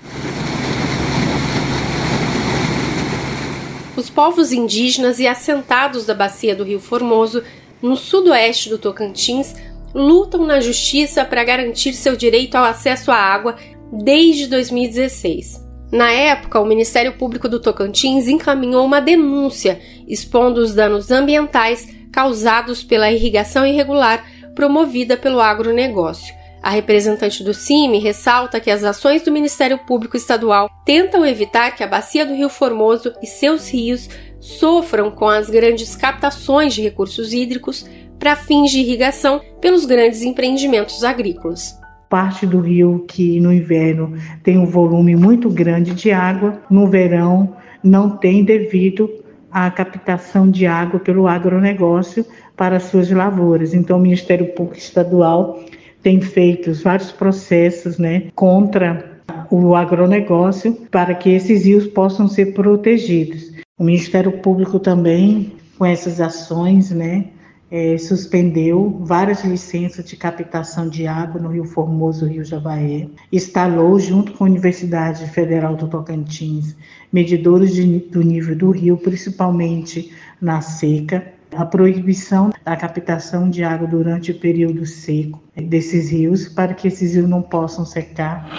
Os 3.96 4.08
povos 4.08 4.52
indígenas 4.52 5.18
e 5.18 5.26
assentados 5.26 6.06
da 6.06 6.14
bacia 6.14 6.54
do 6.54 6.64
Rio 6.64 6.80
Formoso, 6.80 7.42
no 7.82 7.96
sudoeste 7.96 8.70
do 8.70 8.78
Tocantins, 8.78 9.54
lutam 9.94 10.46
na 10.46 10.60
justiça 10.60 11.24
para 11.24 11.44
garantir 11.44 11.92
seu 11.92 12.16
direito 12.16 12.54
ao 12.54 12.64
acesso 12.64 13.10
à 13.10 13.16
água 13.16 13.56
desde 13.92 14.46
2016. 14.46 15.67
Na 15.90 16.10
época, 16.12 16.60
o 16.60 16.66
Ministério 16.66 17.14
Público 17.14 17.48
do 17.48 17.60
Tocantins 17.60 18.28
encaminhou 18.28 18.84
uma 18.84 19.00
denúncia 19.00 19.80
expondo 20.06 20.60
os 20.60 20.74
danos 20.74 21.10
ambientais 21.10 21.88
causados 22.12 22.82
pela 22.82 23.10
irrigação 23.10 23.66
irregular 23.66 24.24
promovida 24.54 25.16
pelo 25.16 25.40
agronegócio. 25.40 26.34
A 26.62 26.70
representante 26.70 27.42
do 27.42 27.54
CIMI 27.54 28.00
ressalta 28.00 28.60
que 28.60 28.70
as 28.70 28.84
ações 28.84 29.22
do 29.22 29.32
Ministério 29.32 29.78
Público 29.78 30.16
Estadual 30.16 30.68
tentam 30.84 31.24
evitar 31.24 31.70
que 31.70 31.84
a 31.84 31.86
bacia 31.86 32.26
do 32.26 32.34
Rio 32.34 32.48
Formoso 32.48 33.14
e 33.22 33.26
seus 33.26 33.68
rios 33.68 34.10
sofram 34.40 35.10
com 35.10 35.28
as 35.28 35.48
grandes 35.48 35.96
captações 35.96 36.74
de 36.74 36.82
recursos 36.82 37.32
hídricos 37.32 37.86
para 38.18 38.36
fins 38.36 38.70
de 38.70 38.80
irrigação 38.80 39.40
pelos 39.60 39.86
grandes 39.86 40.22
empreendimentos 40.22 41.04
agrícolas 41.04 41.77
parte 42.08 42.46
do 42.46 42.60
rio 42.60 43.04
que 43.06 43.38
no 43.40 43.52
inverno 43.52 44.14
tem 44.42 44.58
um 44.58 44.66
volume 44.66 45.14
muito 45.14 45.50
grande 45.50 45.94
de 45.94 46.10
água, 46.10 46.60
no 46.70 46.86
verão 46.86 47.54
não 47.82 48.10
tem 48.10 48.44
devido 48.44 49.08
à 49.50 49.70
captação 49.70 50.50
de 50.50 50.66
água 50.66 51.00
pelo 51.00 51.26
agronegócio 51.26 52.24
para 52.56 52.80
suas 52.80 53.10
lavouras. 53.10 53.72
Então, 53.72 53.98
o 53.98 54.00
Ministério 54.00 54.46
Público 54.52 54.78
Estadual 54.78 55.62
tem 56.02 56.20
feito 56.20 56.72
vários 56.82 57.12
processos 57.12 57.98
né, 57.98 58.24
contra 58.34 59.18
o 59.50 59.74
agronegócio 59.74 60.74
para 60.90 61.14
que 61.14 61.30
esses 61.30 61.64
rios 61.64 61.86
possam 61.86 62.28
ser 62.28 62.54
protegidos. 62.54 63.52
O 63.78 63.84
Ministério 63.84 64.32
Público 64.32 64.78
também, 64.78 65.52
com 65.78 65.86
essas 65.86 66.20
ações, 66.20 66.90
né, 66.90 67.26
é, 67.70 67.98
suspendeu 67.98 68.98
várias 69.00 69.44
licenças 69.44 70.04
de 70.04 70.16
captação 70.16 70.88
de 70.88 71.06
água 71.06 71.40
no 71.40 71.50
Rio 71.50 71.64
Formoso 71.64 72.26
Rio 72.26 72.44
Javaé, 72.44 73.08
instalou, 73.32 73.98
junto 73.98 74.32
com 74.32 74.44
a 74.44 74.48
Universidade 74.48 75.26
Federal 75.30 75.76
do 75.76 75.88
Tocantins, 75.88 76.76
medidores 77.12 77.74
de, 77.74 77.98
do 77.98 78.22
nível 78.22 78.56
do 78.56 78.70
rio, 78.70 78.96
principalmente 78.96 80.12
na 80.40 80.60
seca, 80.60 81.32
a 81.54 81.64
proibição 81.64 82.50
da 82.64 82.76
captação 82.76 83.48
de 83.50 83.64
água 83.64 83.86
durante 83.86 84.30
o 84.32 84.38
período 84.38 84.84
seco 84.86 85.42
desses 85.56 86.10
rios, 86.10 86.48
para 86.48 86.74
que 86.74 86.88
esses 86.88 87.14
rios 87.14 87.28
não 87.28 87.42
possam 87.42 87.84
secar. 87.84 88.58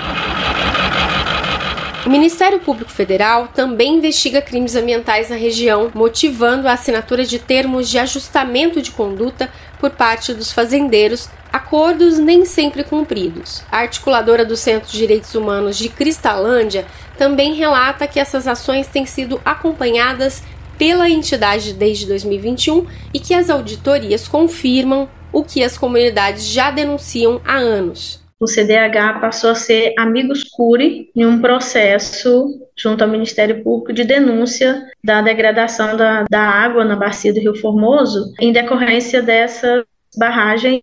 O 2.10 2.12
Ministério 2.12 2.60
Público 2.60 2.90
Federal 2.90 3.50
também 3.50 3.98
investiga 3.98 4.42
crimes 4.42 4.76
ambientais 4.76 5.30
na 5.30 5.36
região, 5.36 5.92
motivando 5.94 6.68
a 6.68 6.74
assinatura 6.74 7.24
de 7.24 7.38
termos 7.38 7.88
de 7.88 8.00
ajustamento 8.00 8.82
de 8.82 8.90
conduta 8.90 9.48
por 9.80 9.92
parte 9.92 10.34
dos 10.34 10.52
fazendeiros, 10.52 11.30
acordos 11.54 12.18
nem 12.18 12.46
sempre 12.46 12.84
cumpridos. 12.84 13.62
A 13.72 13.78
articuladora 13.82 14.44
do 14.44 14.58
Centro 14.58 14.90
de 14.92 14.98
Direitos 14.98 15.36
Humanos 15.36 15.78
de 15.78 15.88
Cristalândia 15.88 16.88
também 17.16 17.54
relata 17.54 18.08
que 18.08 18.20
essas 18.20 18.48
ações 18.48 18.88
têm 18.88 19.06
sido 19.06 19.40
acompanhadas 19.46 20.42
pela 20.80 21.08
entidade 21.08 21.74
desde 21.74 22.08
2021 22.08 22.88
e 23.14 23.20
que 23.20 23.36
as 23.36 23.52
auditorias 23.52 24.28
confirmam 24.28 25.08
o 25.32 25.44
que 25.44 25.64
as 25.64 25.78
comunidades 25.78 26.44
já 26.48 26.72
denunciam 26.72 27.40
há 27.46 27.58
anos 27.58 28.19
o 28.40 28.48
CDH 28.48 29.20
passou 29.20 29.50
a 29.50 29.56
ser 29.56 29.94
amigos 29.98 30.44
curi 30.44 31.12
em 31.16 31.26
um 31.26 31.42
processo 31.42 32.48
junto 32.78 33.04
ao 33.04 33.10
Ministério 33.10 33.62
Público 33.64 33.92
de 33.92 34.06
denúncia 34.06 34.82
da 35.04 35.22
degradação 35.22 35.98
da, 35.98 36.24
da 36.30 36.42
água 36.42 36.86
na 36.86 36.96
bacia 36.96 37.34
do 37.34 37.40
Rio 37.40 37.56
Formoso 37.56 38.34
em 38.40 38.54
decorrência 38.54 39.22
dessas 39.22 39.84
barragens 40.18 40.82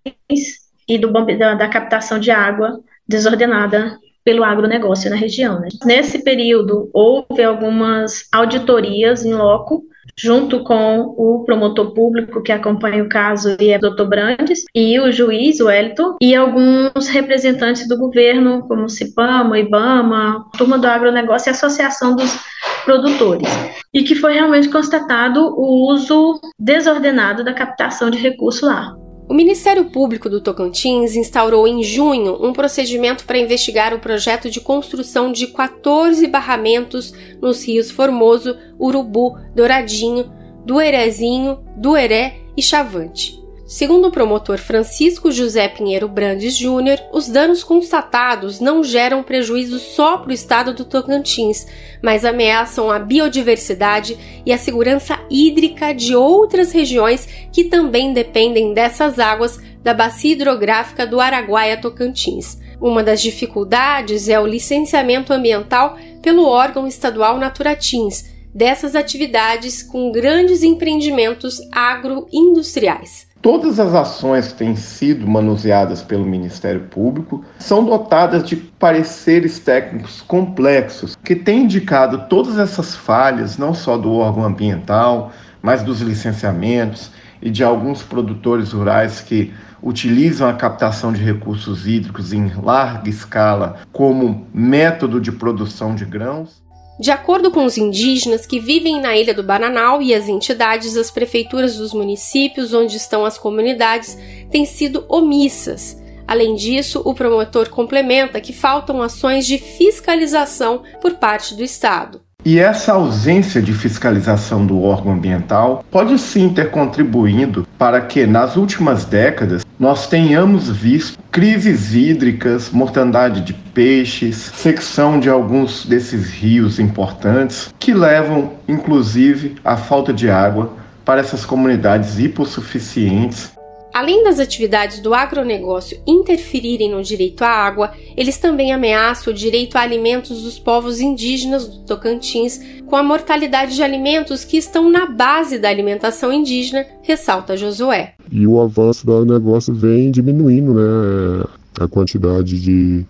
e 0.89 0.99
do, 0.99 1.11
da, 1.11 1.55
da 1.55 1.69
captação 1.69 2.19
de 2.19 2.31
água 2.31 2.79
desordenada 3.09 3.99
pelo 4.23 4.45
agronegócio 4.45 5.09
na 5.09 5.17
região. 5.17 5.61
Né? 5.61 5.69
Nesse 5.85 6.23
período, 6.23 6.91
houve 6.93 7.43
algumas 7.43 8.29
auditorias 8.33 9.25
em 9.25 9.33
loco 9.33 9.85
junto 10.19 10.65
com 10.65 11.15
o 11.17 11.45
promotor 11.45 11.93
público 11.93 12.43
que 12.43 12.53
acompanha 12.53 13.05
o 13.05 13.09
caso, 13.09 13.57
e 13.61 13.71
é 13.71 13.77
o 13.77 13.81
Dr. 13.81 14.05
Brandes, 14.05 14.65
e 14.75 14.99
o 14.99 15.13
juiz, 15.13 15.61
o 15.61 15.71
Elton, 15.71 16.17
e 16.21 16.35
alguns 16.35 17.09
representantes 17.09 17.87
do 17.87 17.99
governo, 17.99 18.67
como 18.67 18.85
o 18.85 18.89
CIPAMA, 18.89 19.59
IBAMA, 19.59 20.47
Turma 20.57 20.79
do 20.79 20.87
Agronegócio 20.87 21.51
e 21.51 21.53
Associação 21.53 22.17
dos 22.17 22.39
Produtores, 22.85 23.49
e 23.93 24.03
que 24.03 24.15
foi 24.15 24.35
realmente 24.35 24.69
constatado 24.69 25.41
o 25.41 25.93
uso 25.93 26.41
desordenado 26.59 27.45
da 27.45 27.53
captação 27.53 28.11
de 28.11 28.19
recurso 28.19 28.65
lá. 28.65 28.95
O 29.29 29.35
Ministério 29.35 29.87
Público 29.87 30.31
do 30.31 30.41
Tocantins 30.41 31.17
instaurou 31.17 31.67
em 31.67 31.83
junho 31.83 32.39
um 32.41 32.53
procedimento 32.53 33.25
para 33.25 33.39
investigar 33.39 33.93
o 33.93 33.99
projeto 33.99 34.49
de 34.49 34.61
construção 34.61 35.33
de 35.33 35.49
14 35.49 36.27
barramentos 36.29 37.13
nos 37.43 37.67
rios 37.67 37.91
Formoso, 37.91 38.57
Urubu, 38.81 39.37
Douradinho, 39.55 40.33
Duerezinho, 40.65 41.59
Dueré 41.77 42.37
e 42.57 42.63
Chavante. 42.63 43.46
Segundo 43.67 44.07
o 44.07 44.11
promotor 44.13 44.59
Francisco 44.59 45.33
José 45.33 45.67
Pinheiro 45.67 46.07
Brandes 46.07 46.57
Júnior, 46.57 47.01
os 47.13 47.27
danos 47.27 47.65
constatados 47.65 48.61
não 48.61 48.85
geram 48.85 49.25
prejuízo 49.25 49.81
só 49.81 50.19
para 50.19 50.31
o 50.31 50.33
estado 50.33 50.73
do 50.73 50.85
Tocantins, 50.85 51.67
mas 52.01 52.25
ameaçam 52.25 52.93
a 52.93 53.01
biodiversidade 53.01 54.17
e 54.47 54.53
a 54.53 54.59
segurança 54.59 55.19
hídrica 55.29 55.93
de 55.93 56.15
outras 56.15 56.71
regiões 56.71 57.27
que 57.53 57.65
também 57.65 58.13
dependem 58.13 58.73
dessas 58.73 59.19
águas 59.19 59.59
da 59.83 59.93
bacia 59.93 60.35
hidrográfica 60.35 61.05
do 61.05 61.21
Araguaia 61.21 61.77
Tocantins. 61.77 62.59
Uma 62.81 63.03
das 63.03 63.21
dificuldades 63.21 64.29
é 64.29 64.39
o 64.39 64.47
licenciamento 64.47 65.33
ambiental 65.33 65.99
pelo 66.23 66.47
órgão 66.47 66.87
estadual 66.87 67.37
Naturatins 67.37 68.27
dessas 68.55 68.95
atividades 68.95 69.83
com 69.83 70.13
grandes 70.13 70.63
empreendimentos 70.63 71.61
agroindustriais. 71.73 73.26
Todas 73.47 73.79
as 73.79 73.95
ações 73.95 74.49
que 74.49 74.55
têm 74.55 74.75
sido 74.75 75.25
manuseadas 75.25 76.03
pelo 76.03 76.25
Ministério 76.25 76.81
Público 76.81 77.45
são 77.61 77.85
dotadas 77.85 78.43
de 78.43 78.57
pareceres 78.57 79.61
técnicos 79.61 80.21
complexos 80.21 81.17
que 81.23 81.37
têm 81.37 81.63
indicado 81.63 82.27
todas 82.29 82.59
essas 82.59 82.97
falhas, 82.97 83.57
não 83.57 83.73
só 83.73 83.97
do 83.97 84.15
órgão 84.15 84.43
ambiental, 84.43 85.31
mas 85.63 85.85
dos 85.85 86.01
licenciamentos 86.01 87.13
e 87.41 87.49
de 87.49 87.63
alguns 87.63 88.03
produtores 88.03 88.73
rurais 88.73 89.21
que 89.21 89.55
utilizam 89.81 90.49
a 90.49 90.55
captação 90.55 91.13
de 91.13 91.23
recursos 91.23 91.87
hídricos 91.87 92.33
em 92.33 92.51
larga 92.61 93.09
escala 93.09 93.77
como 93.93 94.49
método 94.53 95.21
de 95.21 95.31
produção 95.31 95.95
de 95.95 96.05
grãos. 96.05 96.66
De 96.99 97.11
acordo 97.11 97.51
com 97.51 97.67
os 97.67 97.77
indígenas 97.77 98.47
que 98.47 98.59
vivem 98.59 99.01
na 99.03 99.15
Ilha 99.15 99.35
do 99.35 99.43
Bananal 99.43 100.01
e 100.01 100.15
as 100.15 100.29
entidades, 100.29 100.97
as 100.97 101.11
prefeituras 101.11 101.77
dos 101.77 101.93
municípios 101.93 102.73
onde 102.73 102.97
estão 102.97 103.27
as 103.27 103.37
comunidades 103.37 104.17
têm 104.51 104.65
sido 104.65 105.05
omissas. 105.07 106.03
Além 106.27 106.55
disso, 106.55 107.03
o 107.05 107.15
promotor 107.15 107.69
complementa 107.69 108.41
que 108.41 108.53
faltam 108.53 109.03
ações 109.03 109.47
de 109.47 109.59
fiscalização 109.59 110.83
por 111.01 111.15
parte 111.15 111.55
do 111.55 111.63
Estado. 111.63 112.23
E 112.45 112.59
essa 112.59 112.93
ausência 112.93 113.61
de 113.61 113.73
fiscalização 113.73 114.65
do 114.65 114.83
órgão 114.83 115.13
ambiental 115.13 115.85
pode 115.91 116.17
sim 116.19 116.49
ter 116.49 116.71
contribuído 116.71 117.67
para 117.77 118.01
que, 118.01 118.25
nas 118.25 118.57
últimas 118.57 119.05
décadas, 119.05 119.67
nós 119.79 120.07
tenhamos 120.07 120.71
visto 120.71 121.19
crises 121.37 121.95
hídricas, 121.95 122.71
mortandade 122.71 123.43
de 123.43 123.53
peixes, 123.53 124.37
secção 124.55 125.21
de 125.21 125.29
alguns 125.29 125.85
desses 125.85 126.31
rios 126.31 126.79
importantes, 126.79 127.75
que 127.79 127.93
levam, 127.93 128.55
inclusive, 128.67 129.57
à 129.63 129.77
falta 129.77 130.15
de 130.15 130.31
água 130.31 130.73
para 131.05 131.21
essas 131.21 131.45
comunidades 131.45 132.19
hipossuficientes 132.19 133.55
Além 133.97 134.23
das 134.25 134.39
atividades 134.39 135.01
do 135.01 135.15
agronegócio 135.15 135.99
interferirem 136.07 136.91
no 136.91 137.03
direito 137.03 137.43
à 137.43 137.49
água, 137.49 137.95
eles 138.15 138.37
também 138.37 138.71
ameaçam 138.71 139.33
o 139.33 139.35
direito 139.35 139.77
a 139.77 139.81
alimentos 139.81 140.43
dos 140.43 140.59
povos 140.59 141.01
indígenas 141.01 141.67
do 141.67 141.79
Tocantins, 141.87 142.61
com 142.87 142.95
a 142.95 143.03
mortalidade 143.03 143.75
de 143.75 143.83
alimentos 143.83 144.45
que 144.45 144.59
estão 144.59 144.91
na 144.91 145.07
base 145.07 145.59
da 145.59 145.71
alimentação 145.71 146.31
indígena, 146.31 146.87
ressalta 147.01 147.57
Josué. 147.57 148.16
E 148.31 148.47
o 148.47 148.61
avanço 148.61 149.07
do 149.07 149.13
agronegócio 149.13 149.75
vem 149.75 150.11
diminuindo 150.11 150.75
né, 150.75 151.45
a 151.81 151.89
quantidade 151.89 152.61
de 152.61 153.07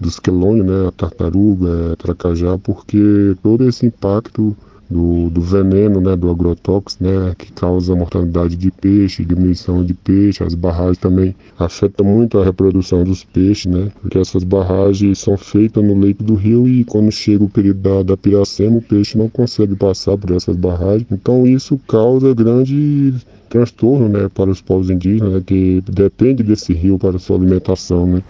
dos 0.00 0.20
quelônios, 0.20 0.64
né, 0.64 0.86
a 0.86 0.92
tartaruga, 0.92 1.92
a 1.92 1.96
tracajá, 1.96 2.56
porque 2.56 3.34
todo 3.42 3.68
esse 3.68 3.84
impacto 3.86 4.56
do, 4.88 5.28
do 5.28 5.40
veneno, 5.40 6.00
né, 6.00 6.16
do 6.16 6.30
agrotóxico, 6.30 7.04
né, 7.04 7.34
que 7.36 7.52
causa 7.52 7.94
mortalidade 7.94 8.56
de 8.56 8.70
peixe, 8.70 9.24
diminuição 9.24 9.84
de 9.84 9.92
peixe. 9.92 10.42
As 10.42 10.54
barragens 10.54 10.98
também 10.98 11.34
afetam 11.58 12.06
muito 12.06 12.38
a 12.38 12.44
reprodução 12.44 13.04
dos 13.04 13.22
peixes, 13.24 13.66
né, 13.66 13.92
porque 14.00 14.18
essas 14.18 14.44
barragens 14.44 15.18
são 15.18 15.36
feitas 15.36 15.84
no 15.84 15.98
leito 15.98 16.24
do 16.24 16.34
rio 16.34 16.66
e 16.66 16.84
quando 16.84 17.10
chega 17.10 17.44
o 17.44 17.50
período 17.50 17.80
da, 17.80 18.02
da 18.02 18.16
piracema, 18.16 18.78
o 18.78 18.82
peixe 18.82 19.18
não 19.18 19.28
consegue 19.28 19.76
passar 19.76 20.16
por 20.16 20.30
essas 20.30 20.56
barragens. 20.56 21.06
Então 21.10 21.46
isso 21.46 21.78
causa 21.86 22.34
grande 22.34 23.14
transtorno, 23.48 24.08
né, 24.08 24.28
para 24.32 24.50
os 24.50 24.60
povos 24.60 24.90
indígenas, 24.90 25.32
né, 25.32 25.42
que 25.44 25.82
depende 25.88 26.42
desse 26.42 26.72
rio 26.72 26.98
para 26.98 27.18
sua 27.18 27.36
alimentação, 27.36 28.06
né. 28.06 28.22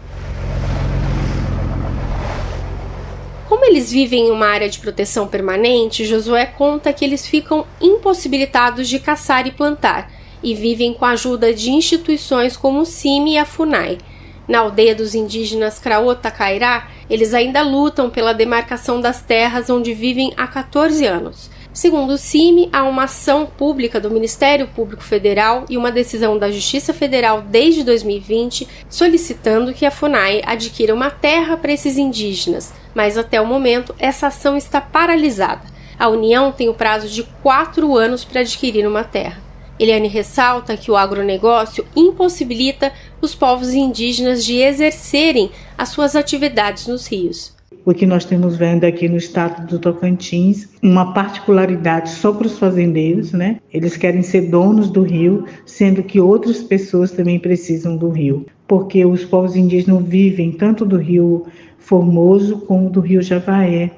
Como 3.48 3.64
eles 3.64 3.90
vivem 3.90 4.28
em 4.28 4.30
uma 4.30 4.46
área 4.46 4.68
de 4.68 4.78
proteção 4.78 5.26
permanente, 5.26 6.04
Josué 6.04 6.46
conta 6.46 6.92
que 6.92 7.04
eles 7.04 7.26
ficam 7.26 7.66
impossibilitados 7.80 8.88
de 8.88 8.98
caçar 8.98 9.46
e 9.46 9.50
plantar 9.50 10.10
e 10.42 10.54
vivem 10.54 10.92
com 10.94 11.04
a 11.04 11.10
ajuda 11.10 11.52
de 11.52 11.70
instituições 11.70 12.56
como 12.56 12.80
o 12.80 12.86
CIMI 12.86 13.34
e 13.34 13.38
a 13.38 13.44
FUNAI. 13.44 13.98
Na 14.46 14.60
aldeia 14.60 14.94
dos 14.94 15.14
indígenas 15.14 15.78
Craota-Cairá, 15.78 16.88
eles 17.10 17.34
ainda 17.34 17.62
lutam 17.62 18.08
pela 18.08 18.32
demarcação 18.32 19.00
das 19.00 19.20
terras 19.20 19.68
onde 19.68 19.92
vivem 19.92 20.32
há 20.36 20.46
14 20.46 21.04
anos. 21.04 21.50
Segundo 21.78 22.14
o 22.14 22.18
CIMI, 22.18 22.68
há 22.72 22.82
uma 22.82 23.04
ação 23.04 23.46
pública 23.46 24.00
do 24.00 24.10
Ministério 24.10 24.66
Público 24.66 25.04
Federal 25.04 25.64
e 25.70 25.76
uma 25.76 25.92
decisão 25.92 26.36
da 26.36 26.50
Justiça 26.50 26.92
Federal 26.92 27.40
desde 27.40 27.84
2020 27.84 28.66
solicitando 28.90 29.72
que 29.72 29.86
a 29.86 29.90
FUNAI 29.92 30.42
adquira 30.44 30.92
uma 30.92 31.08
terra 31.08 31.56
para 31.56 31.70
esses 31.70 31.96
indígenas, 31.96 32.74
mas 32.92 33.16
até 33.16 33.40
o 33.40 33.46
momento 33.46 33.94
essa 33.96 34.26
ação 34.26 34.56
está 34.56 34.80
paralisada. 34.80 35.62
A 35.96 36.08
União 36.08 36.50
tem 36.50 36.68
o 36.68 36.74
prazo 36.74 37.06
de 37.06 37.22
quatro 37.44 37.96
anos 37.96 38.24
para 38.24 38.40
adquirir 38.40 38.84
uma 38.84 39.04
terra. 39.04 39.40
Eliane 39.78 40.08
ressalta 40.08 40.76
que 40.76 40.90
o 40.90 40.96
agronegócio 40.96 41.86
impossibilita 41.94 42.92
os 43.20 43.36
povos 43.36 43.72
indígenas 43.72 44.44
de 44.44 44.56
exercerem 44.56 45.52
as 45.78 45.90
suas 45.90 46.16
atividades 46.16 46.88
nos 46.88 47.06
rios 47.06 47.56
o 47.84 47.94
que 47.94 48.06
nós 48.06 48.24
temos 48.24 48.56
vendo 48.56 48.84
aqui 48.84 49.08
no 49.08 49.16
estado 49.16 49.66
do 49.66 49.78
Tocantins, 49.78 50.68
uma 50.82 51.12
particularidade 51.12 52.10
só 52.10 52.32
para 52.32 52.46
os 52.46 52.58
fazendeiros, 52.58 53.32
né? 53.32 53.60
Eles 53.72 53.96
querem 53.96 54.22
ser 54.22 54.42
donos 54.50 54.90
do 54.90 55.02
rio, 55.02 55.44
sendo 55.64 56.02
que 56.02 56.20
outras 56.20 56.62
pessoas 56.62 57.12
também 57.12 57.38
precisam 57.38 57.96
do 57.96 58.10
rio, 58.10 58.46
porque 58.66 59.04
os 59.04 59.24
povos 59.24 59.56
indígenas 59.56 60.04
vivem 60.04 60.52
tanto 60.52 60.84
do 60.84 60.96
rio 60.96 61.46
Formoso 61.78 62.58
como 62.66 62.90
do 62.90 63.00
rio 63.00 63.22
Javaé. 63.22 63.90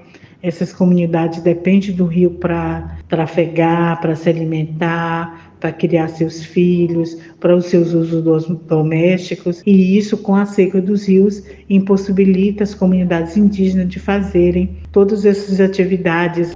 Essas 0.42 0.73
comunidades 0.73 1.42
dependem 1.42 1.92
do 1.92 2.06
rio 2.06 2.30
para 2.30 2.97
trafegar, 3.09 4.00
para 4.00 4.16
se 4.16 4.28
alimentar, 4.28 5.54
para 5.61 5.70
criar 5.73 6.09
seus 6.09 6.42
filhos, 6.42 7.18
para 7.38 7.54
os 7.54 7.66
seus 7.66 7.92
usos 7.92 8.23
domésticos, 8.66 9.62
e 9.66 9.99
isso 9.99 10.16
com 10.16 10.35
a 10.35 10.47
seca 10.47 10.80
dos 10.80 11.06
rios 11.06 11.42
impossibilita 11.68 12.64
as 12.64 12.75
comunidades 12.75 13.37
indígenas 13.37 13.88
de 13.88 14.00
fazerem 14.00 14.76
todas 14.90 15.26
essas 15.26 15.61
atividades. 15.61 16.52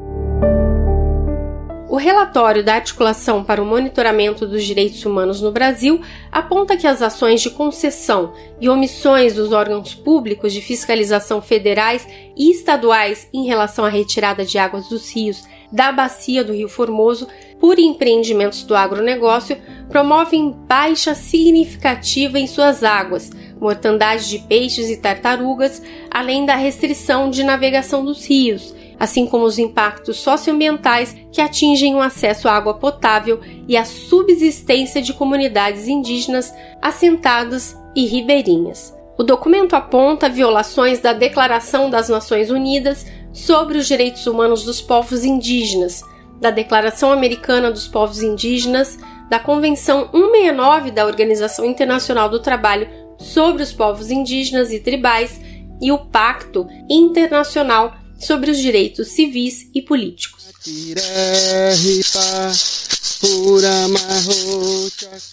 O 1.95 1.97
relatório 1.97 2.65
da 2.65 2.75
Articulação 2.75 3.45
para 3.45 3.63
o 3.63 3.65
Monitoramento 3.65 4.49
dos 4.49 4.65
Direitos 4.65 5.07
Humanos 5.07 5.41
no 5.41 5.53
Brasil 5.53 6.03
aponta 6.33 6.77
que 6.77 6.89
as 6.89 7.01
ações 7.01 7.41
de 7.41 7.51
concessão 7.51 8.33
e 8.61 8.69
omissões 8.69 9.35
dos 9.35 9.53
órgãos 9.53 9.95
públicos 9.95 10.53
de 10.53 10.61
fiscalização 10.61 11.41
federais 11.41 12.05
e 12.37 12.51
estaduais 12.51 13.29
em 13.33 13.47
relação 13.47 13.85
à 13.85 13.89
retirada 13.89 14.45
de 14.45 14.59
águas 14.59 14.89
dos 14.89 15.09
rios 15.15 15.45
da 15.71 15.93
bacia 15.93 16.43
do 16.43 16.53
Rio 16.53 16.69
Formoso 16.69 17.29
por 17.61 17.79
empreendimentos 17.79 18.65
do 18.65 18.75
agronegócio 18.75 19.57
promovem 19.89 20.51
baixa 20.51 21.15
significativa 21.15 22.41
em 22.41 22.49
suas 22.49 22.83
águas, 22.83 23.31
mortandade 23.61 24.29
de 24.29 24.41
peixes 24.41 24.91
e 24.91 24.97
tartarugas, 24.97 25.81
além 26.11 26.45
da 26.45 26.57
restrição 26.57 27.31
de 27.31 27.45
navegação 27.45 28.05
dos 28.05 28.27
rios 28.29 28.74
assim 28.99 29.27
como 29.27 29.45
os 29.45 29.59
impactos 29.59 30.19
socioambientais 30.19 31.17
que 31.33 31.41
atingem 31.41 31.95
o 31.95 32.01
acesso 32.01 32.49
à 32.49 32.53
água 32.53 32.75
potável 32.75 33.41
e 33.69 33.77
a 33.77 33.85
subsistência 33.85 35.03
de 35.03 35.13
comunidades 35.13 35.89
indígenas 35.89 36.53
assentadas 36.81 37.77
e 37.95 38.07
ribeirinhas. 38.07 38.95
O 39.17 39.23
documento 39.23 39.75
aponta 39.75 40.29
violações 40.29 40.99
da 40.99 41.13
Declaração 41.13 41.89
das 41.89 42.09
Nações 42.09 42.51
Unidas 42.51 43.07
sobre 43.33 43.79
os 43.79 43.87
Direitos 43.87 44.27
Humanos 44.27 44.65
dos 44.65 44.81
Povos 44.81 45.25
Indígenas, 45.25 46.03
da 46.41 46.51
Declaração 46.51 47.13
Americana 47.13 47.71
dos 47.71 47.87
Povos 47.87 48.23
Indígenas, 48.23 48.99
da 49.31 49.39
Convenção 49.39 50.09
169 50.13 50.91
da 50.91 51.07
Organização 51.07 51.65
Internacional 51.65 52.29
do 52.29 52.41
Trabalho 52.41 52.89
sobre 53.19 53.63
os 53.63 53.73
Povos 53.73 54.11
Indígenas 54.11 54.73
e 54.73 54.81
Tribais 54.81 55.41
e 55.81 55.91
o 55.93 55.99
Pacto 55.99 56.67
Internacional 56.91 57.95
sobre 58.27 58.51
os 58.51 58.59
direitos 58.59 59.09
civis 59.09 59.69
e 59.75 59.83
políticos. 59.83 60.45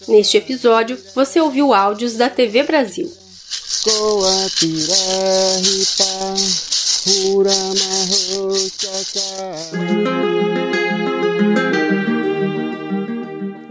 Neste 0.07 0.37
episódio, 0.37 0.97
você 1.15 1.39
ouviu 1.39 1.73
áudios 1.73 2.13
da 2.13 2.29
TV 2.29 2.63
Brasil. 2.63 3.11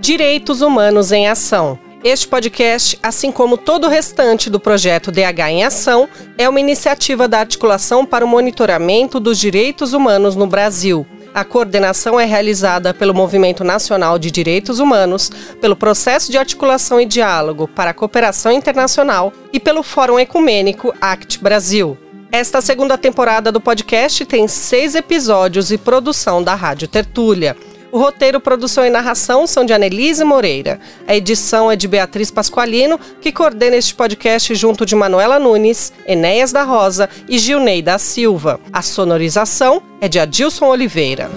Direitos 0.01 0.61
Humanos 0.61 1.13
em 1.13 1.29
Ação 1.29 1.90
este 2.03 2.27
podcast, 2.27 2.99
assim 3.03 3.31
como 3.31 3.59
todo 3.59 3.87
o 3.87 3.91
restante 3.91 4.49
do 4.49 4.59
projeto 4.59 5.13
DH 5.13 5.51
em 5.51 5.65
Ação, 5.65 6.09
é 6.39 6.49
uma 6.49 6.61
iniciativa 6.61 7.29
da 7.29 7.41
Articulação 7.41 8.07
para 8.07 8.25
o 8.25 8.29
Monitoramento 8.29 9.21
dos 9.21 9.39
Direitos 9.39 9.93
Humanos 9.93 10.35
no 10.35 10.47
Brasil. 10.47 11.07
A 11.35 11.45
coordenação 11.45 12.19
é 12.19 12.25
realizada 12.25 12.93
pelo 12.93 13.15
Movimento 13.15 13.63
Nacional 13.63 14.19
de 14.19 14.31
Direitos 14.31 14.81
Humanos, 14.81 15.31
pelo 15.61 15.77
Processo 15.77 16.31
de 16.31 16.39
Articulação 16.39 17.01
e 17.01 17.07
Diálogo 17.07 17.69
para 17.69 17.91
a 17.91 17.95
Cooperação 17.95 18.51
Internacional 18.51 19.33
e 19.53 19.61
pelo 19.61 19.83
Fórum 19.83 20.19
Ecumênico 20.19 20.95
ACT 21.01 21.39
Brasil. 21.39 21.97
Esta 22.33 22.61
segunda 22.61 22.97
temporada 22.97 23.53
do 23.53 23.61
podcast 23.61 24.25
tem 24.25 24.49
seis 24.49 24.95
episódios 24.95 25.71
e 25.71 25.77
produção 25.77 26.43
da 26.43 26.55
Rádio 26.55 26.89
Tertúlia. 26.89 27.57
O 27.93 27.99
roteiro, 27.99 28.41
produção 28.41 28.87
e 28.87 28.91
narração 28.91 29.47
são 29.47 29.65
de 29.65 29.73
Anelise 29.73 30.23
Moreira. 30.23 30.79
A 31.07 31.17
edição 31.17 31.71
é 31.71 31.77
de 31.77 31.89
Beatriz 31.89 32.31
Pasqualino, 32.31 33.01
que 33.21 33.33
coordena 33.33 33.77
este 33.77 33.95
podcast 33.95 34.55
junto 34.55 34.87
de 34.87 34.95
Manuela 34.95 35.39
Nunes, 35.41 35.93
Enéas 36.07 36.53
da 36.53 36.63
Rosa 36.63 37.09
e 37.29 37.39
Gilney 37.39 37.83
da 37.83 37.99
Silva. 37.99 38.61
A 38.73 38.81
sonorização 38.81 39.83
é 40.01 40.09
de 40.09 40.21
Adilson 40.21 40.67
Oliveira. 40.67 41.29